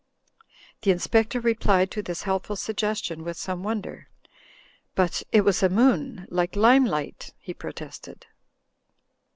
[0.81, 4.09] The Inspector replied to this helpful suggestion with some wonder.
[4.95, 8.25] "But it was a moon, like limelight," he protested.